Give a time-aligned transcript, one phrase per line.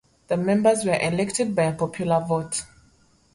[0.29, 2.63] The members were elected by a popular vote.